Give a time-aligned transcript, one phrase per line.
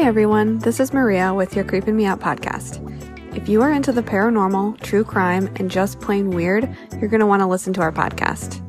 [0.00, 2.80] Hey everyone, this is Maria with your Creeping Me Out podcast.
[3.36, 7.26] If you are into the paranormal, true crime, and just plain weird, you're going to
[7.26, 8.62] want to listen to our podcast.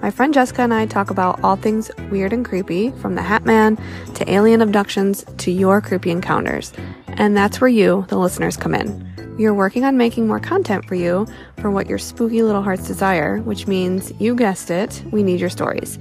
[0.00, 3.44] My friend Jessica and I talk about all things weird and creepy, from the Hat
[3.44, 3.76] Man
[4.14, 6.72] to alien abductions to your creepy encounters.
[7.08, 9.34] And that's where you, the listeners, come in.
[9.36, 11.26] We are working on making more content for you
[11.58, 15.50] for what your spooky little hearts desire, which means, you guessed it, we need your
[15.50, 15.98] stories.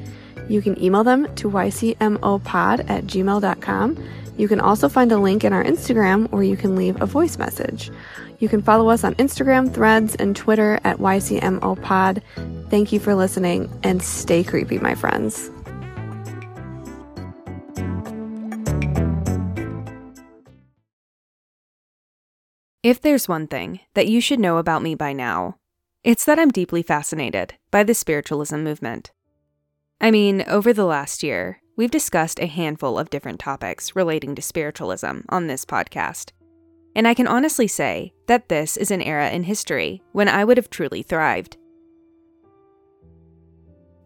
[0.48, 4.08] You can email them to ycmopod at gmail.com.
[4.38, 7.38] You can also find a link in our Instagram where you can leave a voice
[7.38, 7.92] message.
[8.40, 12.22] You can follow us on Instagram, Threads, and Twitter at YCMOPod.
[12.70, 15.50] Thank you for listening and stay creepy, my friends.
[22.84, 25.56] If there's one thing that you should know about me by now,
[26.04, 29.12] it's that I'm deeply fascinated by the spiritualism movement.
[30.00, 34.42] I mean, over the last year, we've discussed a handful of different topics relating to
[34.42, 36.32] spiritualism on this podcast.
[36.96, 40.58] And I can honestly say that this is an era in history when I would
[40.58, 41.58] have truly thrived.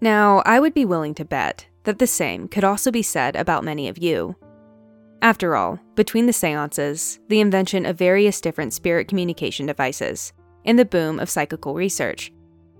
[0.01, 3.63] Now, I would be willing to bet that the same could also be said about
[3.63, 4.35] many of you.
[5.21, 10.31] After all, between the seances, the invention of various different spirit communication devices,
[10.65, 12.31] and the boom of psychical research,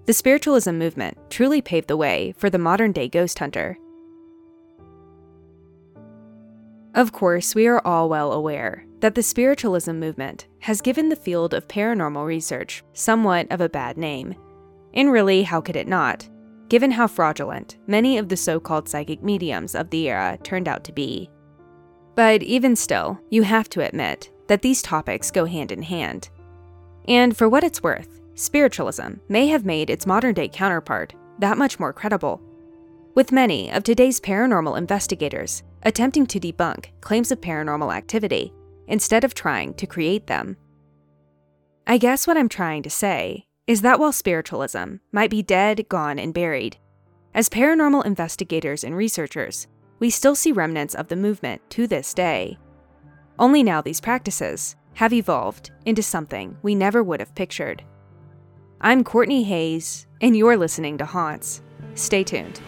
[0.06, 3.78] the spiritualism movement truly paved the way for the modern day ghost hunter.
[7.00, 11.54] Of course, we are all well aware that the spiritualism movement has given the field
[11.54, 14.36] of paranormal research somewhat of a bad name.
[14.94, 16.28] And really, how could it not,
[16.68, 20.84] given how fraudulent many of the so called psychic mediums of the era turned out
[20.84, 21.30] to be?
[22.16, 26.30] But even still, you have to admit that these topics go hand in hand.
[27.08, 31.80] And for what it's worth, spiritualism may have made its modern day counterpart that much
[31.80, 32.42] more credible.
[33.16, 38.54] With many of today's paranormal investigators attempting to debunk claims of paranormal activity
[38.88, 40.58] instead of trying to create them.
[41.88, 46.20] I guess what I'm trying to say is that while spiritualism might be dead, gone,
[46.20, 46.78] and buried,
[47.34, 49.68] as paranormal investigators and researchers,
[50.00, 52.58] we still see remnants of the movement to this day.
[53.38, 57.84] Only now these practices have evolved into something we never would have pictured.
[58.82, 61.62] I'm Courtney Hayes, and you're listening to Haunts.
[61.96, 62.60] Stay tuned.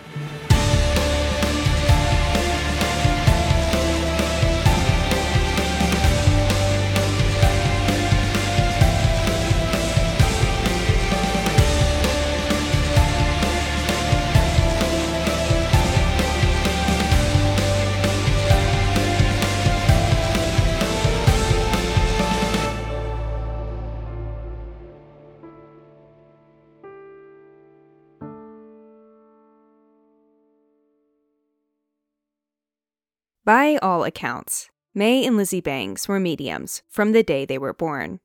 [33.43, 38.19] By all accounts, May and Lizzie Bangs were mediums from the day they were born,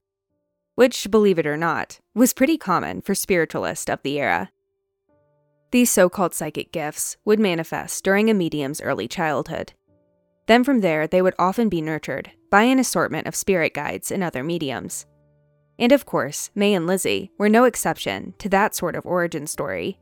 [0.74, 4.50] which, believe it or not, was pretty common for spiritualists of the era.
[5.70, 9.72] These so called psychic gifts would manifest during a medium's early childhood.
[10.48, 14.22] Then from there, they would often be nurtured by an assortment of spirit guides and
[14.22, 15.06] other mediums.
[15.78, 19.98] And of course, May and Lizzie were no exception to that sort of origin story.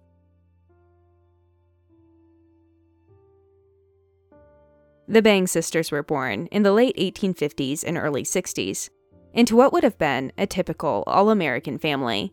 [5.07, 8.89] The Bangs sisters were born in the late 1850s and early 60s
[9.35, 12.33] into what would have been a typical all American family.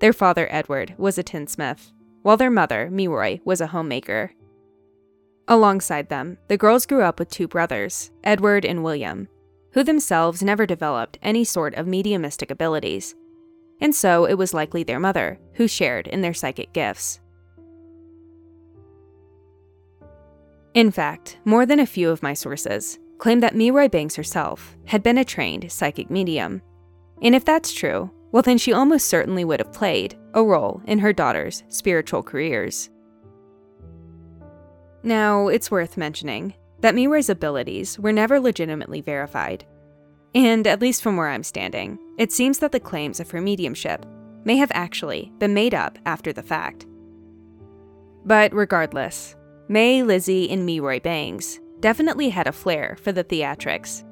[0.00, 4.32] Their father, Edward, was a tinsmith, while their mother, Meroy, was a homemaker.
[5.46, 9.28] Alongside them, the girls grew up with two brothers, Edward and William,
[9.72, 13.14] who themselves never developed any sort of mediumistic abilities,
[13.80, 17.20] and so it was likely their mother who shared in their psychic gifts.
[20.74, 25.04] In fact, more than a few of my sources claim that Meroy Bangs herself had
[25.04, 26.60] been a trained psychic medium.
[27.22, 30.98] And if that's true, well, then she almost certainly would have played a role in
[30.98, 32.90] her daughter's spiritual careers.
[35.04, 39.64] Now, it's worth mentioning that Meroy's abilities were never legitimately verified.
[40.34, 44.04] And at least from where I'm standing, it seems that the claims of her mediumship
[44.44, 46.86] may have actually been made up after the fact.
[48.24, 49.36] But regardless,
[49.68, 54.04] May, Lizzie, and Meroy Bangs definitely had a flair for the theatrics,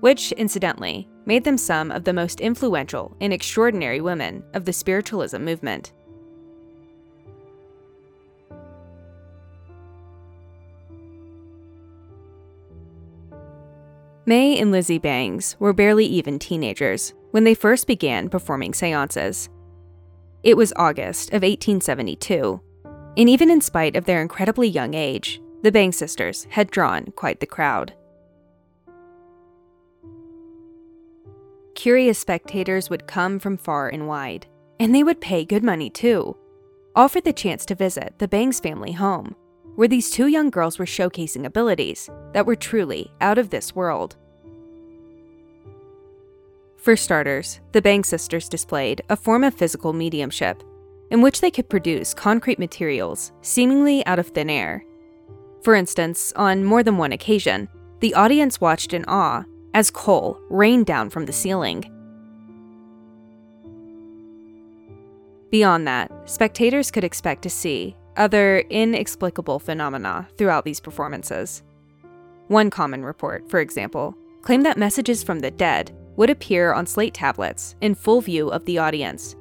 [0.00, 5.42] which, incidentally, made them some of the most influential and extraordinary women of the spiritualism
[5.42, 5.92] movement.
[14.26, 19.48] May and Lizzie Bangs were barely even teenagers when they first began performing seances.
[20.42, 22.60] It was August of 1872,
[23.16, 27.40] and even in spite of their incredibly young age, the Bangs sisters had drawn quite
[27.40, 27.94] the crowd.
[31.82, 34.46] curious spectators would come from far and wide,
[34.78, 36.36] and they would pay good money too,
[36.94, 39.34] all for the chance to visit the Bangs family home,
[39.74, 44.14] where these two young girls were showcasing abilities that were truly out of this world.
[46.76, 50.62] For starters, the Bangs sisters displayed a form of physical mediumship
[51.12, 54.82] in which they could produce concrete materials seemingly out of thin air.
[55.62, 57.68] For instance, on more than one occasion,
[58.00, 59.44] the audience watched in awe
[59.74, 61.84] as coal rained down from the ceiling.
[65.50, 71.62] Beyond that, spectators could expect to see other inexplicable phenomena throughout these performances.
[72.48, 77.12] One common report, for example, claimed that messages from the dead would appear on slate
[77.12, 79.36] tablets in full view of the audience,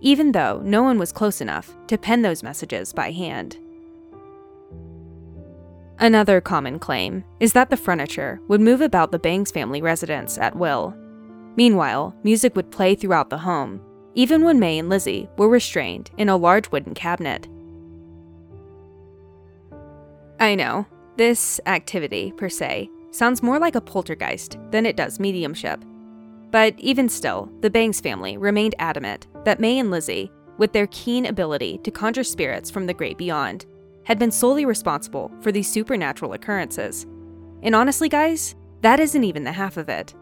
[0.00, 3.58] even though no one was close enough to pen those messages by hand.
[5.98, 10.56] Another common claim is that the furniture would move about the Bangs family residence at
[10.56, 10.94] will.
[11.56, 13.80] Meanwhile, music would play throughout the home,
[14.14, 17.48] even when May and Lizzie were restrained in a large wooden cabinet.
[20.38, 25.82] I know, this activity, per se, sounds more like a poltergeist than it does mediumship.
[26.50, 31.26] But even still, the Bangs family remained adamant that May and Lizzie, with their keen
[31.26, 33.66] ability to conjure spirits from the great beyond,
[34.04, 37.04] had been solely responsible for these supernatural occurrences.
[37.62, 40.14] And honestly, guys, that isn't even the half of it.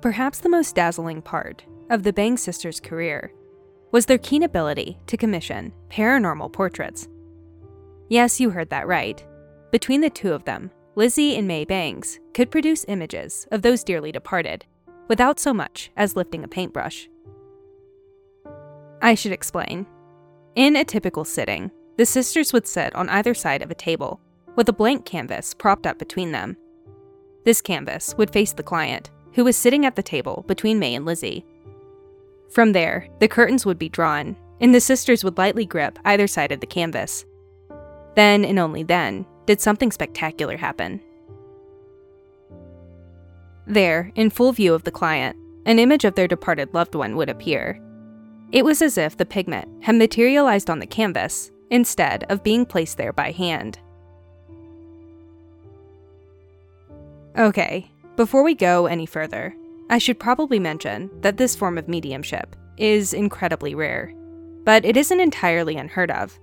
[0.00, 3.32] Perhaps the most dazzling part of the Bangs sisters' career
[3.92, 7.08] was their keen ability to commission paranormal portraits.
[8.08, 9.24] Yes, you heard that right.
[9.70, 14.12] Between the two of them, Lizzie and May Bangs could produce images of those dearly
[14.12, 14.66] departed
[15.08, 17.08] without so much as lifting a paintbrush.
[19.02, 19.86] I should explain.
[20.54, 24.20] In a typical sitting, the sisters would sit on either side of a table
[24.56, 26.56] with a blank canvas propped up between them.
[27.44, 31.06] This canvas would face the client, who was sitting at the table between May and
[31.06, 31.44] Lizzie.
[32.50, 36.52] From there, the curtains would be drawn, and the sisters would lightly grip either side
[36.52, 37.24] of the canvas.
[38.16, 41.00] Then, and only then, did something spectacular happen.
[43.66, 47.28] There, in full view of the client, an image of their departed loved one would
[47.28, 47.80] appear.
[48.50, 52.96] It was as if the pigment had materialized on the canvas instead of being placed
[52.96, 53.78] there by hand.
[57.38, 59.54] Okay, before we go any further,
[59.90, 64.14] I should probably mention that this form of mediumship is incredibly rare,
[64.64, 66.38] but it isn't entirely unheard of.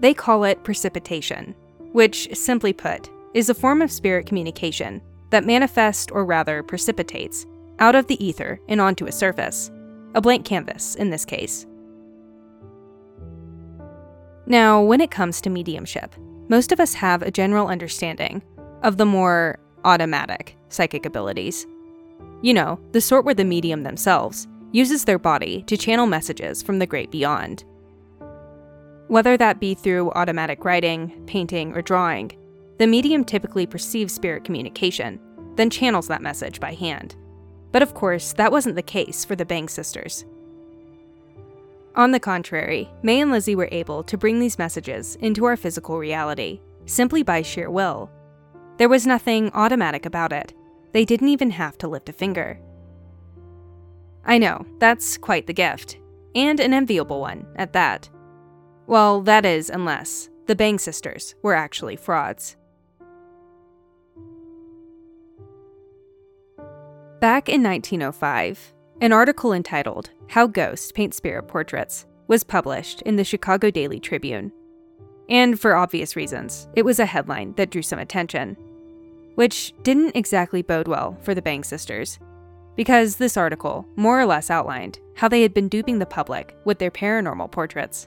[0.00, 1.54] They call it precipitation,
[1.92, 7.44] which, simply put, is a form of spirit communication that manifests or rather precipitates
[7.80, 9.70] out of the ether and onto a surface,
[10.14, 11.66] a blank canvas in this case.
[14.46, 16.14] Now, when it comes to mediumship,
[16.48, 18.42] most of us have a general understanding
[18.82, 21.66] of the more automatic psychic abilities.
[22.42, 26.78] You know, the sort where the medium themselves uses their body to channel messages from
[26.78, 27.64] the great beyond.
[29.08, 32.32] Whether that be through automatic writing, painting, or drawing,
[32.78, 35.20] the medium typically perceives spirit communication,
[35.56, 37.16] then channels that message by hand.
[37.72, 40.24] But of course, that wasn't the case for the Bangs sisters.
[41.96, 45.98] On the contrary, May and Lizzie were able to bring these messages into our physical
[45.98, 48.10] reality simply by sheer will.
[48.78, 50.54] There was nothing automatic about it,
[50.92, 52.60] they didn't even have to lift a finger.
[54.24, 55.98] I know, that's quite the gift,
[56.34, 58.08] and an enviable one at that.
[58.86, 62.56] Well, that is, unless the Bangs sisters were actually frauds.
[67.20, 73.24] Back in 1905, an article entitled How Ghosts Paint Spirit Portraits was published in the
[73.24, 74.52] Chicago Daily Tribune.
[75.28, 78.56] And for obvious reasons, it was a headline that drew some attention
[79.40, 82.18] which didn't exactly bode well for the Bangs sisters,
[82.76, 86.78] because this article more or less outlined how they had been duping the public with
[86.78, 88.06] their paranormal portraits.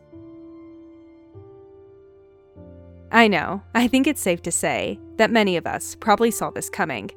[3.11, 6.69] I know, I think it's safe to say that many of us probably saw this
[6.69, 7.09] coming.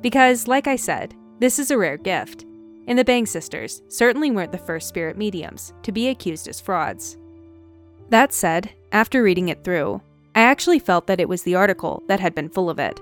[0.00, 2.44] Because, like I said, this is a rare gift,
[2.88, 7.16] and the Bangs sisters certainly weren't the first spirit mediums to be accused as frauds.
[8.08, 10.02] That said, after reading it through,
[10.34, 13.00] I actually felt that it was the article that had been full of it,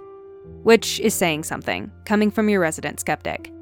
[0.63, 3.53] which is saying something, coming from your resident skeptic.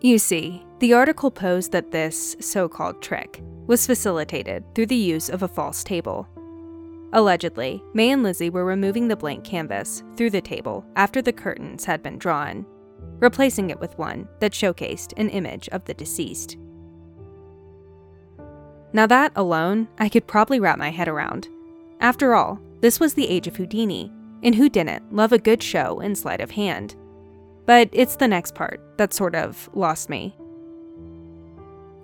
[0.00, 5.28] You see, the article posed that this so called trick was facilitated through the use
[5.28, 6.28] of a false table.
[7.12, 11.84] Allegedly, May and Lizzie were removing the blank canvas through the table after the curtains
[11.84, 12.64] had been drawn,
[13.18, 16.56] replacing it with one that showcased an image of the deceased.
[18.92, 21.48] Now, that alone, I could probably wrap my head around.
[22.00, 26.00] After all, this was the age of Houdini, and who didn't love a good show
[26.00, 26.94] and sleight of hand?
[27.66, 30.36] But it's the next part that sort of lost me.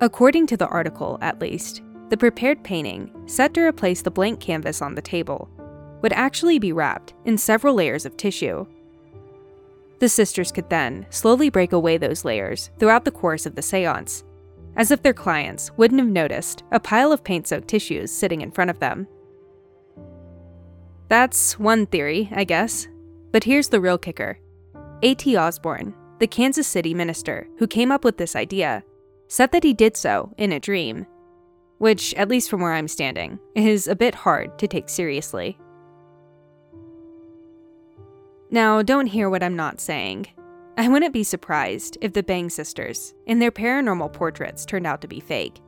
[0.01, 4.83] According to the article, at least, the prepared painting, set to replace the blank canvas
[4.83, 5.49] on the table,
[6.03, 8.67] would actually be wrapped in several layers of tissue.
[10.01, 14.23] The sisters could then slowly break away those layers throughout the course of the seance,
[14.77, 18.51] as if their clients wouldn't have noticed a pile of paint soaked tissues sitting in
[18.51, 19.07] front of them.
[21.09, 22.89] That's one theory, I guess.
[23.33, 24.39] But here's the real kicker
[25.03, 25.37] A.T.
[25.37, 28.85] Osborne, the Kansas City minister who came up with this idea,
[29.29, 31.07] said that he did so in a dream,
[31.79, 35.59] which, at least from where I'm standing, is a bit hard to take seriously.
[38.51, 40.29] Now, don't hear what I'm not saying.
[40.77, 45.09] I wouldn't be surprised if the Bangs sisters and their paranormal portraits turned out to
[45.09, 45.61] be fake,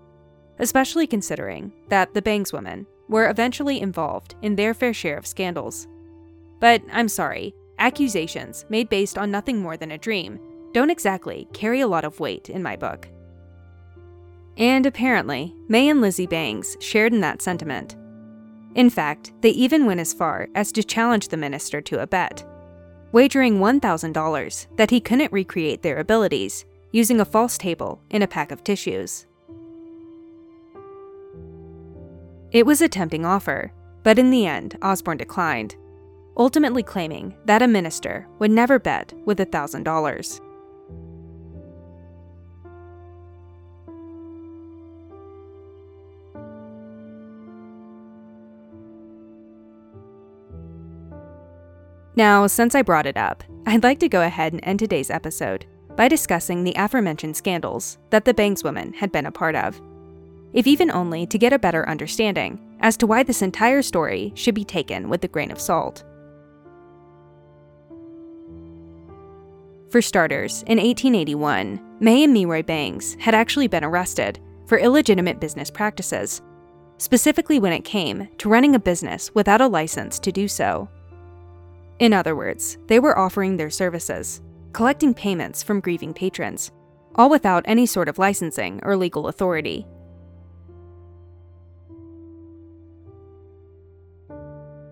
[0.59, 5.87] especially considering that the Bangs women were eventually involved in their fair share of scandals.
[6.61, 10.41] But I'm sorry, accusations made based on nothing more than a dream
[10.73, 13.09] don't exactly carry a lot of weight in my book.
[14.59, 17.97] And apparently, May and Lizzie Bangs shared in that sentiment.
[18.75, 22.45] In fact, they even went as far as to challenge the minister to a bet
[23.13, 28.53] wagering $1,000 that he couldn't recreate their abilities using a false table in a pack
[28.53, 29.27] of tissues.
[32.53, 33.73] It was a tempting offer,
[34.03, 35.75] but in the end, Osborne declined,
[36.37, 40.41] ultimately claiming that a minister would never bet with $1,000.
[52.15, 55.67] Now, since I brought it up, I'd like to go ahead and end today's episode
[55.97, 59.81] by discussing the aforementioned scandals that the Bangs women had been a part of.
[60.57, 64.55] If even only to get a better understanding as to why this entire story should
[64.55, 66.03] be taken with a grain of salt.
[69.91, 75.71] For starters, in 1881, May and Meroy Bangs had actually been arrested for illegitimate business
[75.71, 76.41] practices,
[76.97, 80.89] specifically when it came to running a business without a license to do so.
[81.99, 84.41] In other words, they were offering their services,
[84.73, 86.73] collecting payments from grieving patrons,
[87.15, 89.87] all without any sort of licensing or legal authority.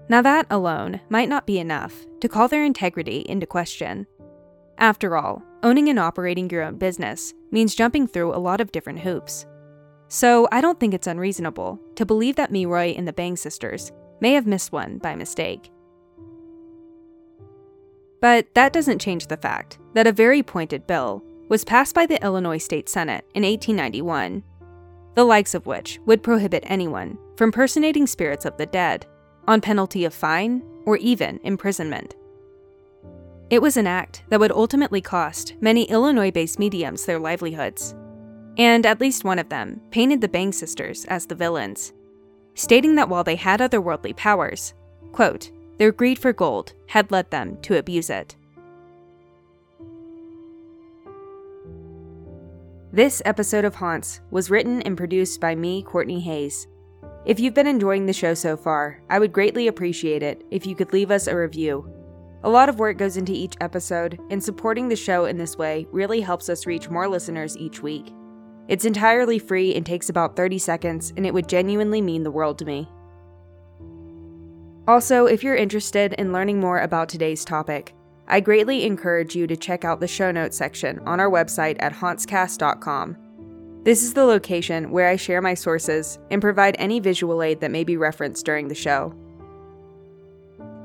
[0.09, 4.07] Now, that alone might not be enough to call their integrity into question.
[4.77, 9.01] After all, owning and operating your own business means jumping through a lot of different
[9.01, 9.47] hoops.
[10.09, 14.35] So, I don't think it's unreasonable to believe that Meroy and the Bangs sisters may
[14.35, 15.71] have missed one by mistake.
[18.21, 22.23] But that doesn't change the fact that a very pointed bill was passed by the
[22.23, 24.43] Illinois State Senate in 1891,
[25.15, 29.07] the likes of which would prohibit anyone from personating spirits of the dead
[29.47, 32.15] on penalty of fine or even imprisonment.
[33.51, 37.95] It was an act that would ultimately cost many Illinois based mediums their livelihoods,
[38.57, 41.93] and at least one of them painted the Bangs sisters as the villains,
[42.55, 44.75] stating that while they had otherworldly powers,
[45.13, 48.37] quote, their greed for gold had led them to abuse it.
[52.93, 56.69] This episode of Haunts was written and produced by me, Courtney Hayes.
[57.27, 60.75] If you've been enjoying the show so far, I would greatly appreciate it if you
[60.75, 61.91] could leave us a review.
[62.43, 65.87] A lot of work goes into each episode, and supporting the show in this way
[65.91, 68.13] really helps us reach more listeners each week.
[68.69, 72.59] It's entirely free and takes about 30 seconds, and it would genuinely mean the world
[72.59, 72.91] to me.
[74.87, 77.95] Also, if you're interested in learning more about today's topic,
[78.29, 81.95] I greatly encourage you to check out the show notes section on our website at
[81.95, 83.17] hauntscast.com.
[83.85, 87.71] This is the location where I share my sources and provide any visual aid that
[87.71, 89.15] may be referenced during the show.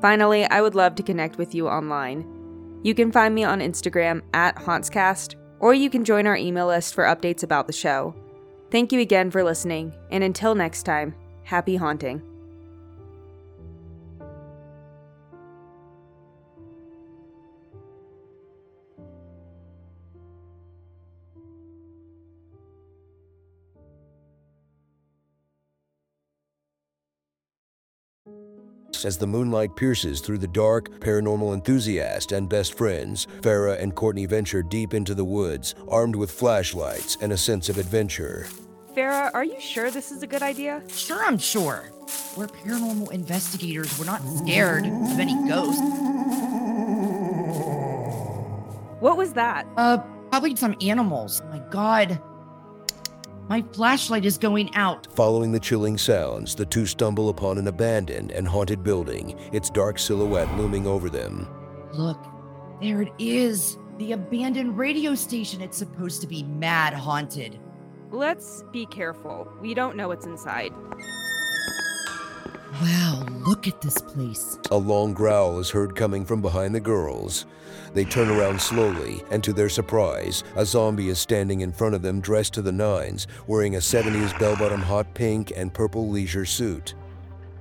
[0.01, 2.25] Finally, I would love to connect with you online.
[2.83, 6.93] You can find me on Instagram at hauntscast, or you can join our email list
[6.93, 8.13] for updates about the show.
[8.69, 12.21] Thank you again for listening, and until next time, happy haunting.
[29.05, 34.25] As the moonlight pierces through the dark, paranormal enthusiast and best friends, Farah and Courtney
[34.25, 38.47] venture deep into the woods, armed with flashlights and a sense of adventure.
[38.95, 40.81] Farah, are you sure this is a good idea?
[40.89, 41.91] Sure, I'm sure.
[42.35, 43.97] We're paranormal investigators.
[43.99, 45.81] We're not scared of any ghosts.
[48.99, 49.65] What was that?
[49.77, 51.41] Uh, probably some animals.
[51.45, 52.21] Oh my god.
[53.49, 55.07] My flashlight is going out.
[55.15, 59.97] Following the chilling sounds, the two stumble upon an abandoned and haunted building, its dark
[59.97, 61.47] silhouette looming over them.
[61.91, 62.23] Look,
[62.79, 63.79] there it is.
[63.97, 65.61] The abandoned radio station.
[65.61, 67.59] It's supposed to be mad haunted.
[68.11, 69.51] Let's be careful.
[69.59, 70.71] We don't know what's inside.
[72.81, 74.59] Wow, look at this place.
[74.69, 77.45] A long growl is heard coming from behind the girls.
[77.93, 82.03] They turn around slowly, and to their surprise, a zombie is standing in front of
[82.03, 86.45] them dressed to the nines, wearing a 70s bell bottom hot pink and purple leisure
[86.45, 86.93] suit.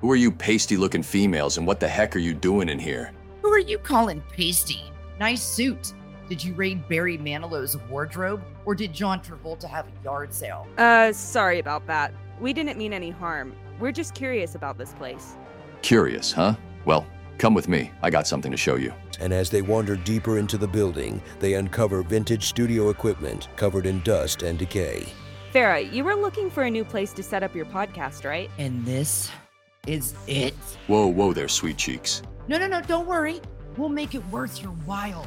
[0.00, 3.12] Who are you pasty looking females and what the heck are you doing in here?
[3.42, 4.82] Who are you calling pasty?
[5.18, 5.94] Nice suit.
[6.28, 10.66] Did you raid Barry Manilow's wardrobe, or did John Travolta have a yard sale?
[10.76, 12.12] Uh, sorry about that.
[12.38, 13.54] We didn't mean any harm.
[13.78, 15.36] We're just curious about this place.
[15.82, 16.54] Curious, huh?
[16.84, 17.06] Well,
[17.38, 17.92] come with me.
[18.02, 18.92] I got something to show you.
[19.20, 24.00] And as they wander deeper into the building, they uncover vintage studio equipment covered in
[24.02, 25.06] dust and decay.
[25.52, 28.50] Farah, you were looking for a new place to set up your podcast, right?
[28.58, 29.30] And this
[29.86, 30.54] is it.
[30.88, 32.22] Whoa, whoa there, sweet cheeks.
[32.48, 33.40] No, no, no, don't worry.
[33.76, 35.26] We'll make it worth your while.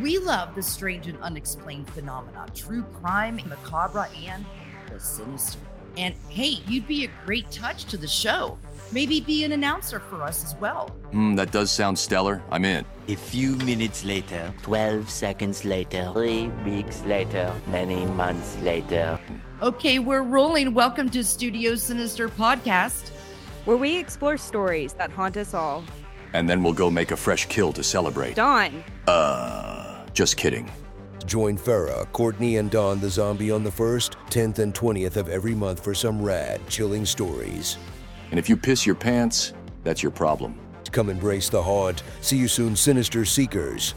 [0.00, 4.44] We love the strange and unexplained phenomena, true crime, macabre, and
[4.90, 5.58] the sinister.
[5.96, 8.58] And hey, you'd be a great touch to the show.
[8.92, 10.88] Maybe be an announcer for us as well.
[11.12, 12.42] Hmm, that does sound stellar.
[12.50, 12.84] I'm in.
[13.08, 19.18] A few minutes later, 12 seconds later, three weeks later, many months later.
[19.60, 20.72] Okay, we're rolling.
[20.74, 23.10] Welcome to Studio Sinister Podcast.
[23.64, 25.84] Where we explore stories that haunt us all.
[26.32, 28.34] And then we'll go make a fresh kill to celebrate.
[28.34, 28.82] Don.
[29.06, 30.70] Uh, just kidding.
[31.24, 35.54] Join Farah, Courtney, and Don the zombie on the 1st, 10th, and 20th of every
[35.54, 37.78] month for some rad, chilling stories.
[38.30, 39.52] And if you piss your pants,
[39.84, 40.58] that's your problem.
[40.90, 42.02] Come embrace the haunt.
[42.20, 43.94] See you soon, Sinister Seekers.